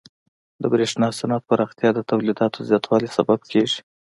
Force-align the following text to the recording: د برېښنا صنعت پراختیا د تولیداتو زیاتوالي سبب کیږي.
د 0.61 0.63
برېښنا 0.73 1.07
صنعت 1.19 1.43
پراختیا 1.49 1.89
د 1.93 1.99
تولیداتو 2.09 2.59
زیاتوالي 2.69 3.09
سبب 3.17 3.39
کیږي. 3.51 3.79